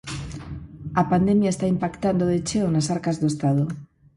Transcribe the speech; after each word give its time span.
A 1.01 1.03
pandemia 1.11 1.51
está 1.53 1.65
impactando 1.75 2.23
de 2.31 2.37
cheo 2.47 2.67
nas 2.71 2.89
arcas 2.95 3.17
do 3.21 3.27
Estado. 3.33 3.63